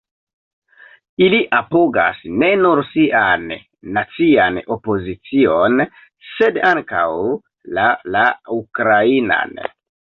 Ili 1.25 1.41
apogas 1.57 2.23
ne 2.45 2.49
nur 2.63 2.81
sian 2.87 3.45
nacian 3.99 4.59
opozicion 4.79 5.81
sed 6.33 6.61
ankaŭ 6.75 7.09
la 7.81 7.89
la 8.15 8.29
ukrainan. 8.61 9.59